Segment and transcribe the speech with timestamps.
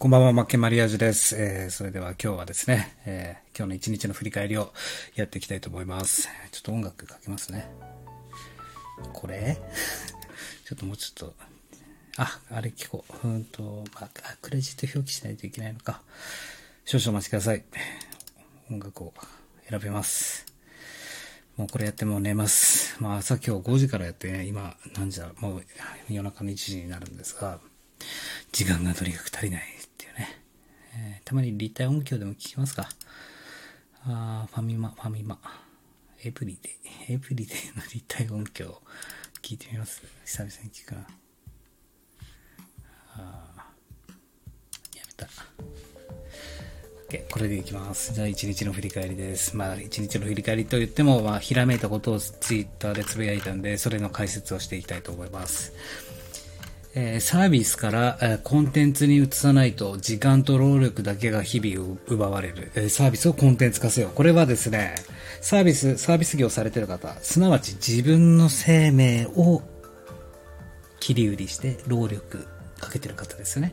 [0.00, 1.36] こんばんは、マッケンマリアージュです。
[1.36, 4.72] えー、それでは今日はですね、えー、今日の一日の振り返りを
[5.14, 6.26] やっていきたいと思います。
[6.52, 7.70] ちょっと音楽かけますね。
[9.12, 9.58] これ？
[10.64, 11.34] ちょっともうちょっと、
[12.16, 13.28] あ、あれ聞こう。
[13.28, 16.00] うんと、まあ、クレジット表記しないといけないのか。
[16.86, 17.62] 少々お待ちください。
[18.70, 19.12] 音楽を
[19.68, 20.46] 選べます。
[21.58, 22.96] もうこれやっても寝ます。
[23.00, 25.66] まあ朝今日5時からやってね、今何時だもう
[26.08, 27.60] 夜中の1時になるんですが、
[28.50, 29.79] 時間がとにかく足りない。
[30.92, 32.88] えー、たまに立体音響でも聞きますか。
[34.04, 35.38] あファミマ、ファミマ。
[36.22, 36.68] エブリデ
[37.10, 38.82] イ、エブリデイの立体音響
[39.42, 40.02] 聞いてみます。
[40.24, 41.06] 久々に聞くな。
[43.16, 43.70] あ
[44.94, 45.26] やめた。
[47.08, 47.28] OK。
[47.30, 48.12] これでいきます。
[48.12, 49.56] じゃあ一日の振り返りです。
[49.56, 55.72] まあ一日の振り返りと言っても、まあひらめいたことをツイッターでつぶやいたんで、それの解説をしていきたいと思います。
[56.94, 64.10] え、サービスから、え、コンテンツに移さないと時間と労力だけが日々奪われる、え、サービスをコンテンツ化せよ。
[64.12, 64.96] これはですね、
[65.40, 69.62] サービス、サービス業されてる方、すなわち自分の生命を
[70.98, 72.46] 切り売りして労力
[72.80, 73.72] かけてる方ですね。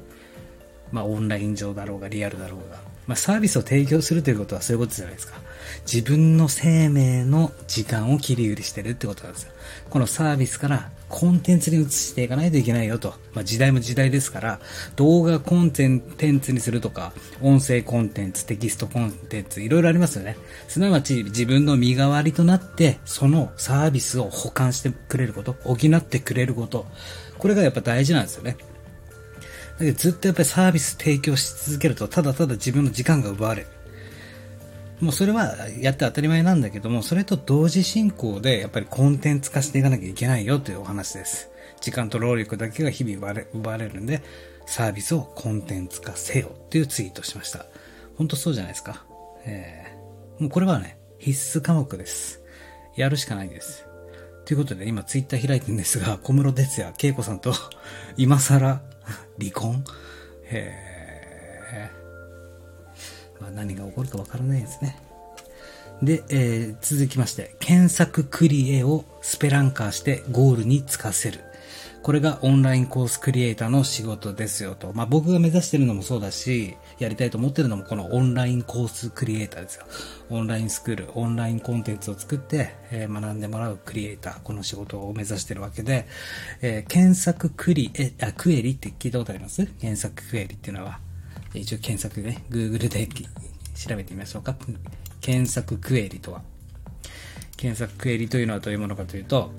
[0.92, 2.97] まあオンライン上だろうがリアルだろうが。
[3.08, 5.48] まあサービスを提供するということはそういうことじゃないですか。
[5.92, 9.52] 自分の生命の時間を切り売りしてるってことなんですよ。
[9.90, 13.14] このサービスからコンテンツに移していかないといけないよと。
[13.34, 14.60] まあ、時代も時代ですから、
[14.96, 16.02] 動画コンテン
[16.42, 20.38] ツにするとか、音声コンテンツ、テキストコンテンツ、いろいろありますよね。
[20.68, 26.86] すなわち自分の身代わりとなって、そのサービスを保管してくれること、補ってくれること。
[27.38, 28.58] これがやっぱ大事なんですよね。
[29.80, 33.68] だけどずっとやっぱりサービス提供し続けると、ただただ自分の時間が奪われる。
[35.00, 41.50] もうそれはやって当たり前なんだけども、それと同時進行でやっぱりコンテンツ化していかなきゃいけないよというお話です。
[41.82, 43.18] 時間と労力だけが日々
[43.54, 44.24] 奪われるんで、
[44.66, 47.68] サービスをコンテンツ化せよっていうツイートしました。
[48.18, 49.06] 本当そうじゃないですか。
[49.46, 52.42] えー、もうこれはね、必須科目です。
[52.96, 53.86] やるしかないです。
[54.46, 57.54] ということで今ツイッター開いてるんですが、小室哲也、恵子さんと
[58.18, 58.82] 今更
[59.40, 59.84] 離婚？
[60.50, 60.88] え
[63.40, 64.98] まあ、何が起こるかわからないですね。
[66.02, 71.40] で、えー、続きまして、検索クリエをスペランカーしてゴールにつかせる。
[72.08, 74.94] これがオンラインコースクリエイターの仕事ですよと。
[74.94, 79.86] まあ、僕が目指してるのもそうだし、やりたいと思ってるのもこのオンラインコースクリエイターですよ。
[80.30, 86.08] オンラインスクール、オンラインコンテンツを作って、えー、学んでもらうクリエイター、この仕事を目指してるわけで、
[86.62, 89.66] えー、検索クリエ、あ、クエリって聞いたことあります？
[89.66, 91.00] 検索クエリっていうのは、
[91.54, 93.06] 一応検索でね、Google で
[93.76, 94.56] 調べてみましょうか。
[95.20, 96.42] 検索クエリとは。
[97.58, 99.52] 検索クエリというのはどういうものかというと、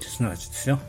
[0.00, 0.80] すなわちですよ。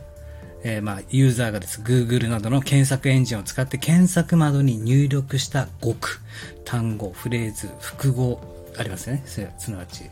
[0.64, 6.20] えー、まあ、ユーザーがです、Google などの検索エンジンを使って検索窓に入力した語句、
[6.64, 8.40] 単語、フレーズ、複合、
[8.78, 9.24] ありますよね。
[9.26, 10.06] それすなわち、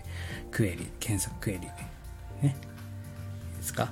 [0.52, 1.62] クエリ、検索クエリ。
[2.46, 2.56] ね。
[3.58, 3.90] ですか？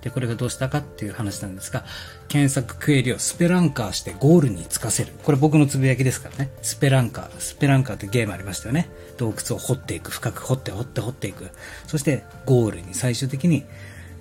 [0.00, 1.84] で、これがどうしたかっていう話なんですが、
[2.28, 5.12] 検索クエリをスペランカーしてゴールにつかせる。
[5.22, 6.50] これ僕のつぶやきですからね。
[6.62, 7.30] スペランカー。
[7.38, 8.88] スペランカーってゲームありましたよね。
[9.16, 10.10] 洞窟を掘っていく。
[10.10, 11.50] 深く掘って掘って掘っていく。
[11.86, 13.64] そしてゴールに最終的に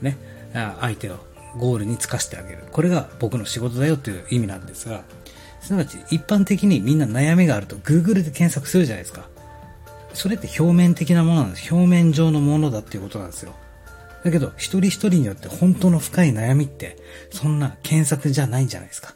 [0.01, 0.17] ね、
[0.53, 1.17] 相手を
[1.57, 2.63] ゴールにつかしてあげる。
[2.71, 5.03] これが僕の仕事だよという意味なんですが、
[5.61, 9.27] すなわち一般的にみんな悩みがあると Google で検索するじゃないですか。
[10.13, 11.73] それって表面的なものなんです。
[11.73, 13.53] 表面上のものだっていうことなんですよ。
[14.23, 16.97] だけど、一人一人によって本当の深い悩みって、
[17.31, 19.15] そんな検索じゃないんじゃないですか。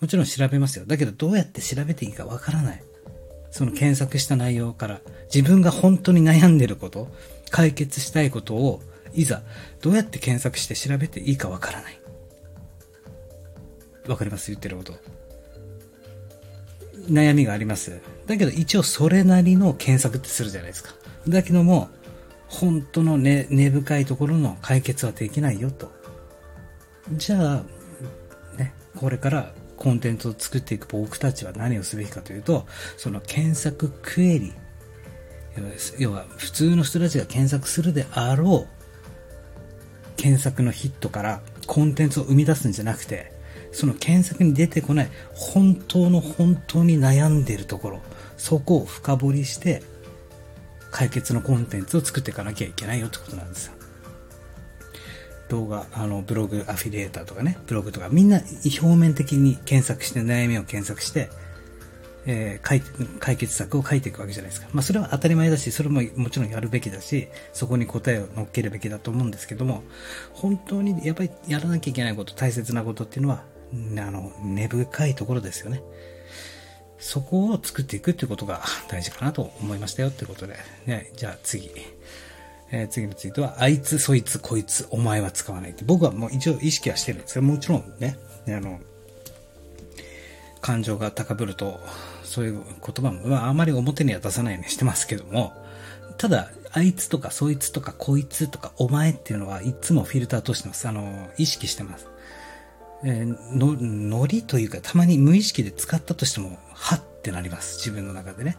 [0.00, 0.84] もちろん調べますよ。
[0.86, 2.82] だけど、どうやって調べていいかわからない。
[3.50, 5.00] その検索した内容から、
[5.32, 7.14] 自分が本当に悩んでること、
[7.50, 8.82] 解決したいことを、
[9.20, 9.42] いざ、
[9.80, 12.00] どうやって検索して調べていいかわからない。
[14.06, 14.50] わかります？
[14.50, 14.94] 言ってること。
[17.10, 18.00] 悩みがあります。
[18.26, 20.94] だけど一応それなりの検索ってするじゃないですか。
[21.26, 21.88] だけども、
[22.46, 25.92] 本当の根、根深いところの解決はできないよと。
[27.12, 27.64] じゃあ、
[28.56, 32.66] ね、これからコンテンツを作っていく僕たちは何をすべきかというと、
[32.96, 34.54] その検索クエリ、
[35.98, 38.77] 要は普通の人たちが検索するであろう
[40.18, 43.32] 検索のヒットからコンテンツを生み出すんじゃなくて、
[43.72, 48.00] その検索に出てこない本当の本当に悩んでるところ、
[48.36, 49.82] そこを深掘りして
[50.90, 53.72] 解決のコンテンツを作っていかなきゃいけないよってことなんですよ。
[55.48, 61.30] 動画、あの、ブログ、アフィリエーターとかね、ブログとか、みんな表面的に検索して、悩みを検索して、
[62.30, 64.68] えー、解決策を書いていくわけじゃないですか。
[64.72, 69.82] まあ、それは当たり前だし、それももちろんやるべきだし、そこに答えを乗っけるべきだと思うんですけども、
[70.34, 75.82] 本当にやっぱりやらなきゃいけないこと、大切なことっていうのは、あの、根深いところですよね。
[76.98, 80.56] そこを作っていくっていうことが大事かなと思いましたよってことで。
[80.84, 81.70] ね、じゃあ次。
[82.70, 85.84] えー、次のツイートは、あいつ、そいつ、こいつ、お前は使わないって。
[85.86, 87.42] 僕はもう一応意識はしてるんですよ。
[87.42, 88.78] もちろんね、あの、
[90.60, 91.80] 感情が高ぶると、
[92.28, 95.54] そういう言葉も、まあ、あまり表には出さないようにしてますけども、
[96.18, 100.86] ただ、あいつとかそいつとかこいつとかお前っていうのはいつもフィルターとしてます。
[100.86, 102.08] あの、意識してます。
[103.04, 107.78] えー、の、ノリというか、たまに無意識で使ったとしても、はってなります。
[107.78, 108.58] 自分の中でね。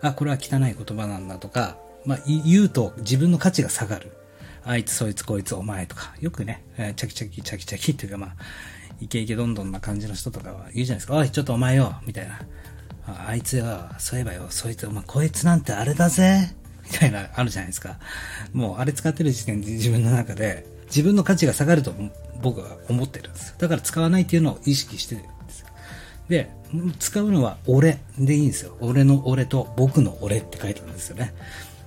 [0.00, 4.12] あ、これは汚い言葉なんだとか、まあ、言うと自分の価値が下がる。
[4.64, 8.36] あいつ、そいつ、こいつ、お前とか、よくね、えー、チャキチャキ、チャキチャキっていうか、まあ、
[9.00, 11.16] イケイケどんどんな感じの人とかは言うじゃないですか。
[11.16, 12.40] おい、ちょっとお前よ、みたいな。
[13.06, 13.64] あいつよ、
[13.98, 16.54] そういえばよ、そいつ、お前、こいつなんてあれだぜ、
[16.84, 17.98] みたいな、あるじゃないですか。
[18.52, 21.94] もう、あれ使ってる時点で自分の中で、自分の価値が下がると
[22.42, 23.54] 僕は思ってるんですよ。
[23.58, 25.68] だから使わないっていうのを意識してるんですよ。
[26.28, 26.50] で、
[26.98, 28.76] 使うのは俺でいいんですよ。
[28.80, 31.32] 俺の俺と僕の俺って書いてあるんですよね。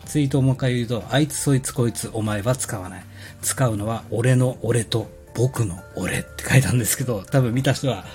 [0.06, 3.06] ツイートをもう一回言うと、あいつそいつこいつお前は使わない。
[3.44, 8.06] 使うのは俺の俺と僕の俺って書いたんですけど、多分見た人は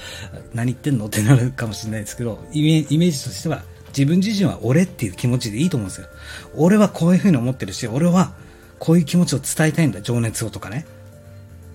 [0.54, 1.06] 何言ってんの？
[1.06, 6.08] ってなるかもしれないですけど、イメージとしては自分自身は俺っていう気持ちでいいと思うんですよ。
[6.54, 8.32] 俺はこういう風に思ってるし、俺は
[8.78, 10.86] こういう気持ちを伝えたいんだ、情熱をとかね。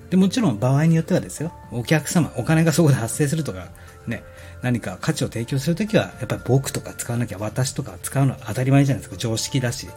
[0.09, 3.69] で、もちろん場合によってはですよ、お客様、お金がそこで発生するとか、
[4.07, 4.23] ね、
[4.61, 9.87] 何か価値を提供するときは、やっぱり僕とか使わなきゃ、私とか使うのは当たり前じゃないですか、常識だし。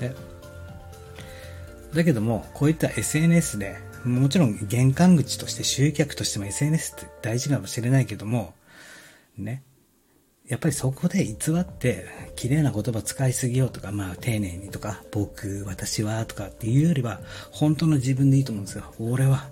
[0.00, 0.14] ね。
[1.94, 8.54] だけども、こういった SNS で、もちろん玄関口として集客としても SNS って大事かもしれないけども、
[9.36, 9.62] ね。
[10.48, 17.20] やっぱりそこで偽って綺麗な言葉使いすぎようとか、まあ丁寧にとか、僕、私はとかっていうよりは、
[17.52, 18.92] 本当の自分でいいと思うんですよ。
[18.98, 19.48] 俺は。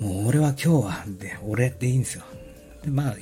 [0.00, 2.24] もう俺は今日は、で、俺でいいんですよ。
[2.82, 3.16] でまあ、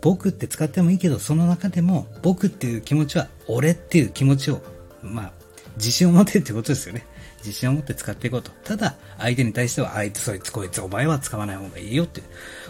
[0.00, 4.62] 僕って使ってもいいけど、その中でも僕っていう気持ちは俺っていう気持ちを、
[5.02, 5.32] まあ、
[5.76, 7.04] 自信を持ってってことですよね。
[7.48, 8.50] 自信を持って使っていこうと。
[8.64, 12.22] ただ、相手に対しては、あいつ、そいつ、こいつ、お前は使わない方がいいよって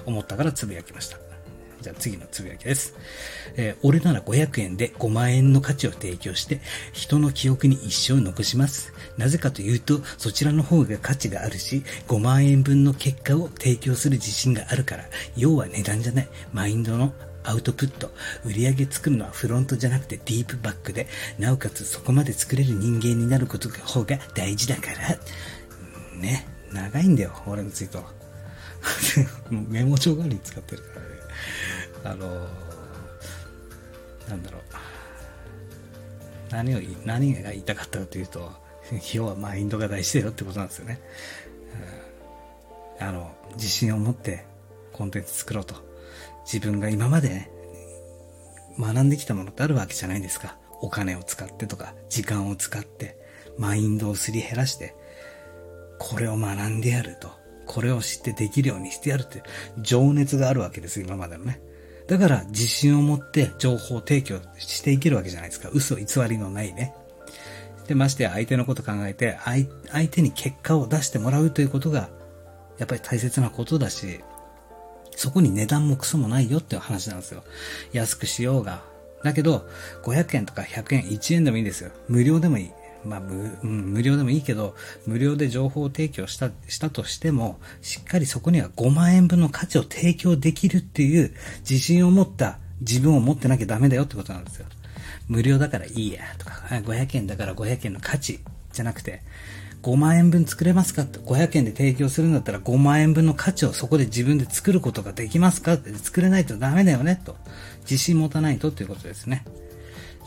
[0.07, 1.19] 思ったからつぶやきました。
[1.81, 2.97] じゃあ次のつぶやきです。
[3.57, 6.61] えー、俺なら500円で5万円の価値を提供して、
[6.93, 8.93] 人の記憶に一生残します。
[9.17, 15.05] なぜかというと、そちらの方が価値があるし、5万円分の結果を提供する自信があるから、
[15.37, 17.13] 要は値段じゃない、マインドの
[17.49, 18.11] アウトプット、
[18.45, 21.07] 売り上げ作るのはフロントじゃなくてディープバックで、
[21.39, 26.21] なおかつそこまで作れる人間になることが方が大事だから。
[26.21, 28.05] ね、長いんだよ、俺のツイート。
[29.51, 31.09] メモ帳代わりに使ってるからね。
[32.05, 32.49] あの
[34.29, 34.63] なんだろう。
[36.51, 38.53] 何を、何が言いたかったかというと、
[39.15, 41.01] 要はマインドが大事だよってことなんですよね。
[43.01, 44.45] うん、あの、自信を持って
[44.93, 45.88] コンテンツ作ろうと。
[46.51, 47.51] 自分が今まで、
[48.79, 50.57] 学んできたものってあるわけじゃないですか。
[50.81, 53.19] お金を使ってとか、時間を使って、
[53.59, 54.95] マインドをすり減らして、
[55.99, 57.37] これを学んでやると。
[57.67, 59.43] これを知ってできるようにしてやるって
[59.83, 61.61] 情熱があるわけです、今までのね。
[62.07, 65.69] だから自信を持って情報提供していけるわけじゃないですか。
[65.71, 66.95] 嘘偽りのないね。
[67.87, 69.67] で、ましてや相手のこと考えて、相
[70.09, 72.09] 手に結果を出してもらうということが、
[72.79, 74.21] やっぱり大切なことだし、
[75.19, 77.43] そこに値段もクソもないよっていう話なんですよ。
[77.93, 78.85] 安くしようが。
[79.25, 79.69] だけど、
[80.05, 81.91] 500円とか100円、1円でもいいんですよ。
[82.07, 82.71] 無料でもいい。
[83.05, 84.77] まあ無、うん、無料でもいいけど、
[85.09, 91.35] 無料で情報を提供した、したとしても、しっかりそこには5万円分の価値を提供できるっていう
[91.69, 94.67] 自信を持った自分を持ってなきゃダメだよってことなんですよ。
[95.27, 98.39] 無料だからいいやとか、500円だから500円の価値
[98.73, 99.23] じゃなくて、
[99.83, 101.03] 5万円分作れますか？
[101.03, 105.75] って、500円で提供するんだったら5万円分の価値をそこで自分で作ることができますか？
[105.75, 107.21] って作れないとダメだよね？
[107.25, 107.37] と。
[107.83, 109.45] 自信持たないとっていうことですね。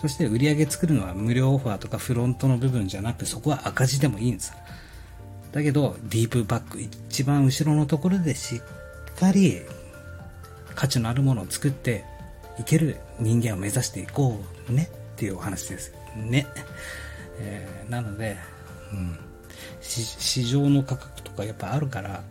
[0.01, 4.53] そして売り上げ作るのは無料オファーとかフロントの部分じゃなくそこは赤字でもいいんです。
[5.51, 9.61] だけど、ディープバック、一番後ろのところでしっかり
[10.73, 12.05] 価値のあるものを作って
[12.57, 15.93] いける人間を目指していこうねっていうお話です。
[16.15, 16.47] ね。
[17.39, 18.37] えー、なので、
[18.93, 19.19] うん、
[19.81, 22.23] 市場の価格とかやっぱあるから、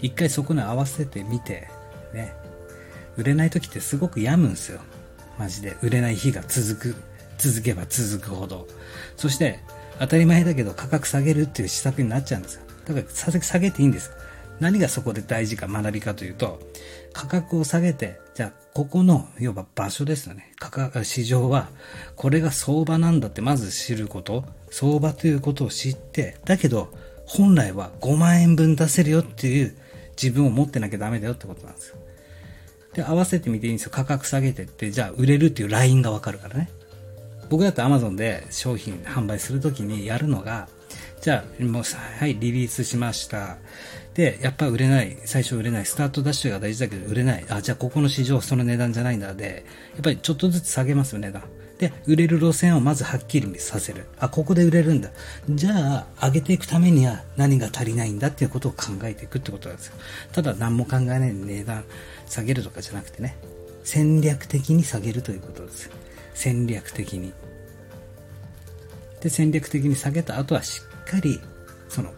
[0.00, 1.68] 一回そこに合わせてみて、
[2.12, 2.34] ね。
[3.16, 4.80] 売れない時ってすごく病むんですよ。
[5.38, 5.76] マジで。
[5.82, 6.94] 売れない日が続く。
[7.38, 8.66] 続けば続くほど。
[9.16, 9.60] そして、
[9.98, 12.62] 当たり前だけど価格下げるっていう施策になっちゃうんですよ。
[12.86, 14.10] だから下げていいんです。
[14.60, 16.60] 何がそこで大事か学びかというと、
[17.12, 20.52] 価格を下げて、じゃあ、ここの、要は場所ですよね。
[20.58, 21.70] 価格、市場は、
[22.16, 26.92] これが相場なんだってまず知ること、相場ということを知って、だけど、
[27.24, 29.74] 本来は5万円分出せるよっていう
[30.22, 31.96] 自分を持ってなきゃダメだよってことなんですよ。
[32.92, 33.90] で、合わせてみていいんですよ。
[33.90, 36.68] 価格下げてって、じゃあ売れるっていうラインがわかるからね。
[37.48, 40.68] 僕だって Amazon で商品販売するときにやるのが、
[41.20, 43.58] じゃあ、もうはい、リリースしました。
[44.14, 45.18] で、やっぱ売れない。
[45.24, 45.86] 最初売れない。
[45.86, 47.44] スタートダッシュが大事だけど売れない。
[47.48, 49.34] あ、じゃあここの市場その値段じゃないんだ。
[49.34, 51.42] で、やっぱりちょっとずつ下げますよ、値段。
[51.78, 54.06] で、売れる路線をまずはっきりさせる。
[54.18, 55.10] あ、ここで売れるんだ。
[55.50, 59.96] じゃあ、上げていくためには何が足りないんだっていうことを考えていくってことなんですよ。
[60.32, 61.84] ただ何も考えない値段
[62.26, 63.36] 下げるとかじゃなくてね、
[63.84, 65.90] 戦略的に下げるということです。
[66.32, 67.34] 戦略的に。
[69.20, 71.40] で、戦略的に下げた後はしっかり、
[71.88, 72.12] その、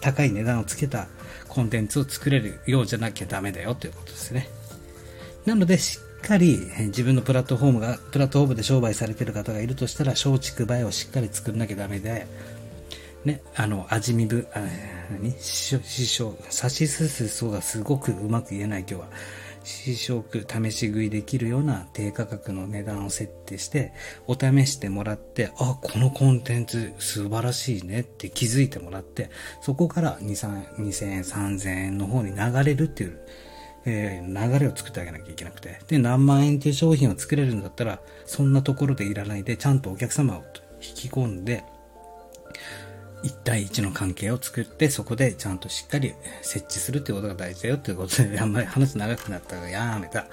[0.00, 1.08] 高い値段をつけた
[1.48, 4.48] コンテンツを作れるようじゃなきゃダメだよということですね。
[5.46, 12.26] なので、しっかり自分のプラットフォームが、プラットフォームで商売されてる方がいるとしたら、松竹梅をしっかり作んなきゃダメで、
[13.24, 14.60] ね、あの、味見部、あ
[15.10, 15.34] 何？
[15.40, 19.08] 師匠、差しすすそうがすごくうまく言えない今日は。
[19.64, 23.92] 試食、試し食いできるような低価格の値段を設定して、
[24.26, 29.30] お試してもらって、あ、このコンテンツ素晴らしいねって気づいてもらって、
[29.60, 33.18] そこから2、2000円、3000円の方に流れるっていう、
[33.86, 35.80] えー、流れを作ってあげなきゃいけなくて。
[35.88, 40.44] で、何万円っていう商品を作れるんだったら、そんなところでいらないで、ちゃんとお客様を
[40.80, 41.64] 引き込んで、
[43.24, 50.26] 1対1の関係を作って、そこでちゃんとしっかり設置するってことが大事だよっていうことで、あんまり話長くなったからやめた。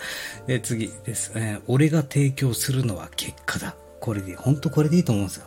[0.45, 1.61] で、次ですね。
[1.67, 3.75] 俺が提供するのは結果だ。
[4.01, 4.35] これでいい。
[4.35, 5.45] ほんとこれでいいと思うんですよ。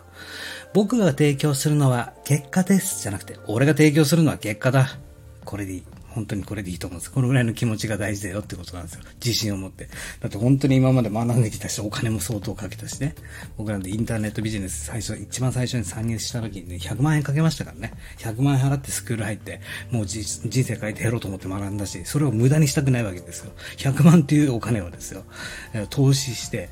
[0.73, 3.03] 僕が提供するのは結果です。
[3.03, 4.97] じゃなくて、俺が提供するのは結果だ。
[5.43, 5.83] これでいい。
[6.15, 7.11] 本当にこれでいいと思うんです。
[7.11, 9.01] このぐらいの気持ちが大事だよってことなんですよ。
[9.23, 9.89] 自信を持って。
[10.21, 13.15] だって本当に今まで学んできたし、お金も相当かけたしね。
[13.57, 17.93] 僕なんでインターネットビジネス最初、一番最初に参入した時にね、100万円かけましたからね。
[18.19, 19.59] 100万円払ってスクール入って、
[19.91, 23.51] もう人生変えてやろうと思って学んだし、それを無駄にしたくないわけですよ。
[23.77, 25.25] 100万っていうお金をですよ。
[25.89, 26.69] 投資して、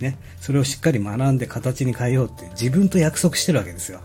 [0.00, 4.02] ね、それをしっかり学んで形に変えようって自分と約束してるわけですよ。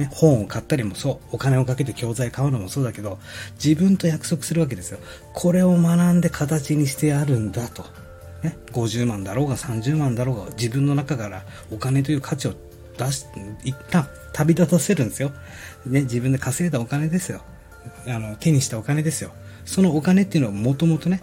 [0.00, 3.18] ね、本を買ったりもそう、お金をかけて教材買うのもそうだけど、
[3.62, 4.98] 自分と約束するわけですよ。
[5.34, 7.84] これを学んで形にしてやるんだと。
[8.42, 12.54] ね、50万だろうが30万だろうが、自分の中からお金という価値を
[12.96, 13.26] 出し、
[13.62, 15.32] 一旦旅立たせるんですよ。
[15.84, 17.42] ね、自分で稼いだお金ですよ。
[18.06, 19.32] あの、手にしたお金ですよ。
[19.66, 21.22] そのお金っていうのはもともとね、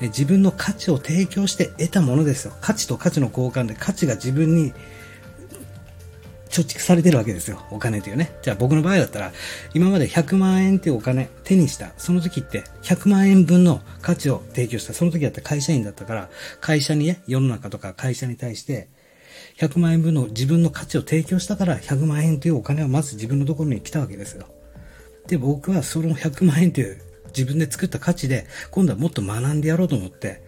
[0.00, 2.52] 自分の価値を提供して得たものですよ。
[2.60, 4.74] 価値と価値の交換で価値が自分に
[6.48, 7.62] 貯蓄されてるわけですよ。
[7.70, 8.32] お金というね。
[8.42, 9.32] じゃあ僕の場合だったら、
[9.74, 11.92] 今まで100万円っていうお金手にした。
[11.96, 14.92] その時って100万円分の価値を提供した。
[14.92, 16.28] その時だったら会社員だったから、
[16.60, 18.88] 会社にね、世の中とか会社に対して、
[19.58, 24.46] 100万円分の自分の価値を提供したから100万円というお金はまず自分のところに来たわけですよ。
[25.26, 30.42] で、僕はその100万円という自分で作った価値で、今度はもっと学んでやろうと思って、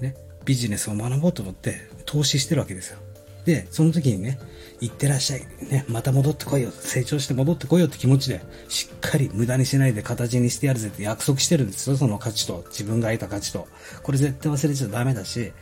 [0.00, 2.98] ね、ビジネスを学ぼうと思って投資してるわけですよ。
[3.44, 4.38] で、その時にね、
[4.80, 5.46] 行ってらっしゃい。
[5.70, 6.70] ね、また戻ってこいよ。
[6.70, 11.96] 成長して戻ってこいよって気持ちで、しっかり無駄にしないで形にしてやるぜって約束してるんですよ。
[11.96, 13.68] その価値と、自分が得た価値と。
[14.02, 15.52] これ絶対忘れちゃダメだし、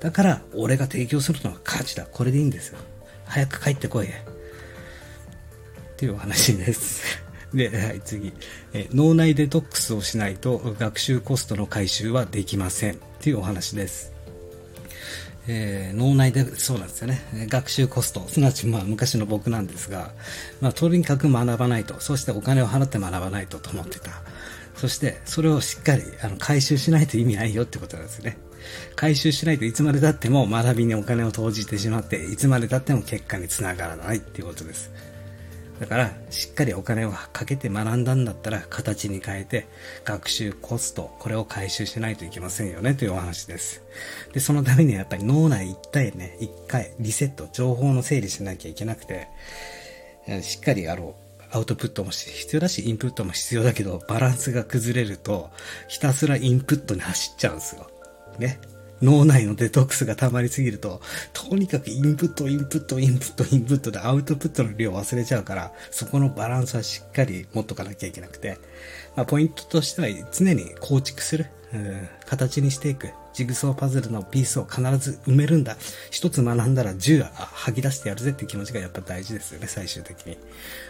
[0.00, 2.06] だから、俺が提供するのは価値だ。
[2.10, 2.78] これでいいんですよ。
[3.24, 4.06] 早く帰ってこい。
[4.06, 4.10] っ
[5.96, 7.22] ていうお話です。
[7.52, 8.32] で、はい、次。
[8.72, 12.94] え脳内デトックスをしないと学習コストの回収はできません。
[12.94, 14.12] っていうお話です。
[15.52, 17.20] えー、脳内で、そうなんですよね。
[17.48, 20.12] 学習コスト、すなわちまあ昔の僕なんですが、
[20.60, 24.12] まあとにかく学ばないと、そしてお金を払って学ばないとと思ってた。
[24.76, 28.38] そしてそれをしっかりあの回収しないと意味ないよってことなんですね。
[28.94, 34.90] 回収しないといつまでたっても学びにお金を投じてしまって、いつまでたっても結果につながらないっていうことです。
[35.80, 39.66] だから、しっかりお金をかけて学んだんだったら、形に変えて、
[40.04, 43.82] 学習コスト、これを回収しないといけませんよね、というお話です。
[44.34, 49.28] で、そのためにはやっぱり脳内一体ね、一回リセット、情報の整理しなきゃいけなくて、
[50.42, 51.30] しっかりあろう。
[51.52, 55.50] アウトプットも必要だし、インプットも必要だけど、バランスが崩れると、
[55.88, 57.90] ひたすらインプットに走っちゃうんですよ。
[58.38, 58.60] ね。
[59.02, 61.00] 脳内のデトックスが溜まりすぎると、
[61.32, 68.58] とにかくインプット、インプット、インプット、インプットでアウトプットの量を忘れちゃうから、そこのバランスはしっかり持っとかなきゃいけなくて、
[69.16, 75.76] まあ、ポイントとしては常に構築する、うん、形にしていく、ジグソーパズルのピースを必ず埋めるんだ。
[76.10, 80.36] 一つ学んだら10吐き出してやるぜって気持ちがやっぱ大事ですよね、最終的に。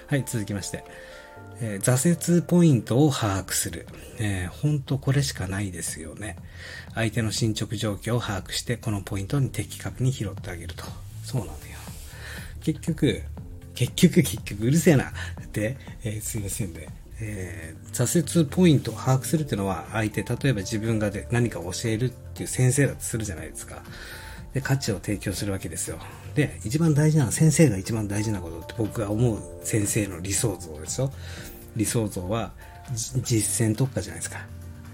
[0.08, 0.84] はい、続きまして。
[1.62, 3.86] えー、挫折ポイントを把握する。
[4.18, 6.36] えー、本当これしかないですよね。
[6.94, 10.84] 相手の進捗状況を把握して、このポイントに的確に拾ってあげると。
[11.24, 11.56] そうなのよ。
[12.62, 13.22] 結局、
[13.74, 15.12] 結局、結局、うるせえな。
[15.52, 16.88] で、えー、すいませんね。
[17.22, 23.82] えー、挫折ポイントを把握するっていうのは、相手、例えば自分がで何か教えるっていう先生だとするじゃないですか。
[24.54, 25.98] で、価値を提供するわけですよ。
[26.34, 31.12] で、一番大事なのは、先生が一番大事なことって僕が思う先生の理想像ですよ。
[31.76, 32.52] 理想像は、
[32.92, 34.44] 実践特化じゃないですか。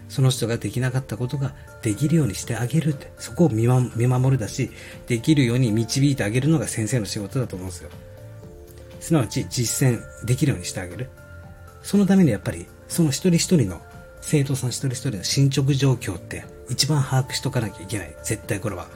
[0.09, 4.71] その人ができなかったことができるようにしてあげるって、そこを見守るだし、
[5.07, 7.91] できるように導いてあげるのが先生の仕事だと思うんですよ。
[9.01, 11.11] すなわち実践できるようにしてあげる。
[11.83, 13.81] そのためにやっぱり、その一人一人の
[14.21, 18.17] 生徒さん一人一人の進捗状況って一番把握しとかなきゃいけない。
[18.25, 18.89] 絶対これは。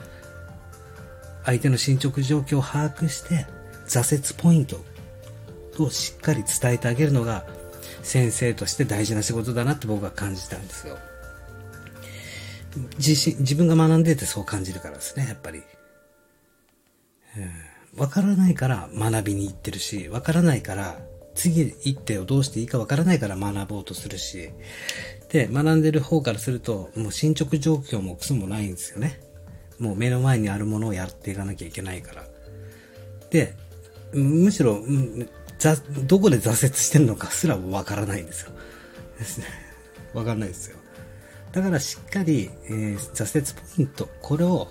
[1.45, 3.45] 相手の進捗状況を把握して、
[3.87, 4.83] 挫折ポイント
[5.79, 7.45] をしっかり伝えてあげるのが
[8.03, 10.97] 先生として大事な仕事だなって僕は感じたんですよ。
[12.97, 15.63] 自身、自分が学んでてそう感じるからですね、やっぱり。
[17.97, 20.99] わ、からないから学びに行ってるし、わからないから
[21.35, 24.51] 次一手をどうしていいかわからないから学ぼうとするし、
[25.29, 29.19] で、学んでる方からすると、もう進捗状況もクソもないんですよね。
[29.79, 32.25] もう目の前にあるものをやっていかなきゃいけないから。
[33.29, 33.55] で、
[34.13, 34.83] むしろ、
[36.05, 38.51] どこで挫折してるのかすらわからないんですよ。
[39.17, 39.45] ですね
[40.13, 40.77] わかんないですよ。
[41.51, 44.67] だからしっかり、えー、挫折ポイント、これを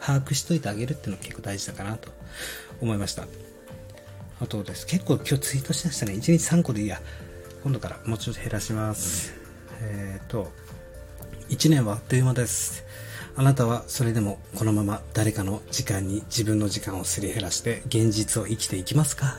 [0.00, 2.10] 把握しといてあげるっていうのが結構大事だかなと
[2.80, 3.26] 思いました。
[4.40, 4.86] あとです。
[4.86, 6.14] 結構今日ツイートしましたね。
[6.14, 7.00] 1日3個でいいや。
[7.62, 9.32] 今度からもうちょっと減らします。
[9.80, 10.50] えっ、ー、と、
[11.48, 12.84] 1年はあっという間です。
[13.36, 19.34] あなたはそれでもこのまま誰かの時間に自分の時間をすり減らして現実を生きていきますか？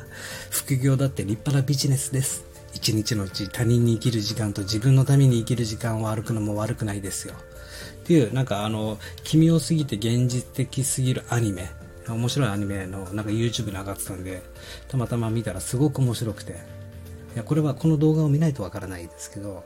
[0.50, 2.44] 副業だって立派なビジネスです。
[2.74, 7.36] 一日のうち他人に生きる時間と自分のために生きる時間を歩くのも悪くないですよ。
[7.36, 11.70] っていう、なんかあの、奇妙すぎて現実的すぎるアニメ。
[12.08, 14.44] 面白いアニメのなんか YouTube に上がってたんで、
[14.90, 16.52] たまたま見たらすごく面白くて。
[16.52, 19.64] いや、これはこの動画を見ないとわからないですけど、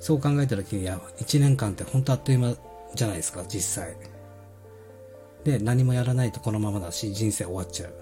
[0.00, 2.56] そう考えた時に、いや、1年間って本当あっという間
[2.94, 3.96] じゃないですか、実際。
[5.44, 7.94] で、何もやらないとこのままだし、人生終わっちゃう。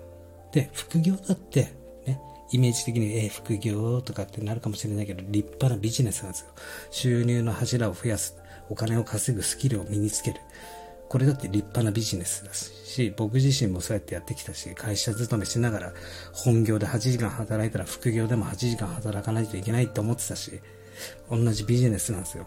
[0.52, 1.72] で、副業だって、
[2.06, 2.20] ね、
[2.52, 6.46] イメージ的に、えー、副業とかってなるかもしれないけど、立派なビジネスなんですよ。
[6.90, 8.36] 収入の柱を増やす。
[8.68, 10.40] お金を稼ぐスキルを身につける。
[11.08, 15.92] これだって立派なビジネスだし、僕自身もそうやってやってきたし、会社勤めしながら、
[16.32, 20.60] 本業で8時間働いたら副業でも8時間働かないといけないって思ってたし、
[21.30, 22.46] 同じビジネスなんですよ。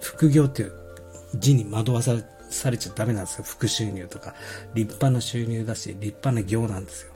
[0.00, 0.83] 副業っていう
[1.38, 2.14] 字に惑わさ
[2.70, 3.44] れちゃダメなんですよ。
[3.44, 4.34] 副収入とか。
[4.74, 7.12] 立派な収入だし、立派な業なんですよ。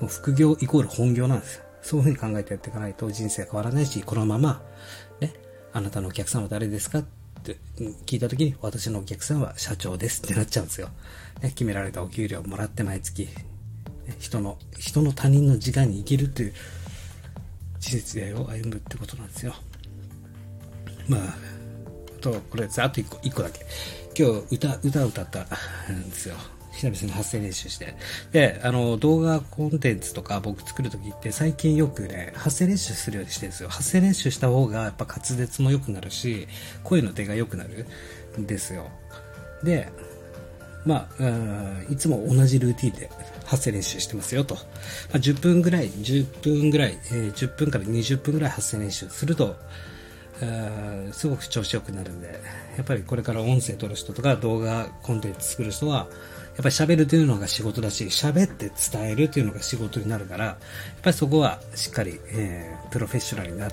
[0.00, 1.64] もう副業イコール本業なんですよ。
[1.82, 4.62] そういうふうに考えてやっていかないと人生変わらないし、このまま、
[5.20, 5.32] ね、
[5.72, 7.04] あなたのお客さんは誰ですかっ
[7.42, 7.56] て
[8.06, 10.88] 聞いた時に、私のお客さんは社長ですってなっちゃうんですよ。
[11.42, 13.30] ね、決められたお給料もらって毎月、ね、
[14.18, 16.54] 人の、人の他人の時間に生きるっていう
[17.78, 19.54] 事実を歩むってことなんですよ。
[21.08, 21.20] まあ、
[22.20, 23.66] と、これ、ざっと1個、1個だけ。
[24.16, 25.40] 今日、歌、歌を歌った
[25.92, 26.36] んですよ。
[26.72, 27.94] 久々に発声練習して。
[28.32, 33.68] で、あの、動画コンテンツとか僕作るときって最近よくね、発声練習するようにしてるんですよ。
[33.68, 36.46] 発声練習した方がやっぱ滑舌も良くなるし、
[36.84, 37.86] 声の出が良くなる
[38.40, 38.88] んですよ。
[39.62, 39.88] で、
[40.86, 43.10] まあ、いつも同じルーティンで
[43.44, 44.54] 発声練習してますよと。
[44.54, 44.60] ま
[45.14, 49.56] あ、10分ぐらい、10分ぐらい、えー、10分から20分ぐらい発声練習すると、
[51.12, 52.40] すごく調子良くなるんで、
[52.76, 56.08] やっぱりこれから音声撮る人とか動画コンテンツ作る人は、やっ
[56.56, 60.56] ぱり喋るというのが仕事だし、喋って伝えるというのが仕事になるから、やっ
[61.02, 63.70] ぱりそこはしっかり、えー、プロフェッショナルにな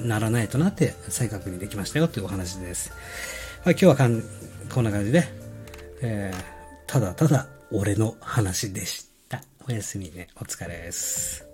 [0.00, 2.92] ならないとなって再確認できましたよというお話です。
[3.64, 4.22] まあ、今日はかん
[4.72, 5.24] こんな感じで、
[6.02, 6.42] えー、
[6.86, 9.42] ただただ俺の話でした。
[9.68, 10.28] おやすみね。
[10.36, 11.49] お疲れです。